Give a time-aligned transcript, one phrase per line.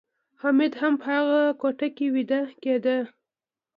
[0.41, 2.97] حمید هم په هغه کوټه کې ویده کېده